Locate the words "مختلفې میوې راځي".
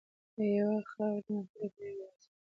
1.35-2.29